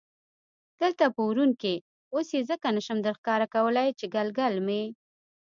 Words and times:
دلته 0.79 1.03
په 1.15 1.21
ورون 1.29 1.51
کې، 1.61 1.75
اوس 2.13 2.27
یې 2.35 2.41
ځکه 2.49 2.67
نه 2.75 2.81
شم 2.85 2.97
درښکاره 3.05 3.47
کولای 3.55 3.89
چې 3.99 4.05
ګلګل 4.15 4.55
مې. 4.65 4.81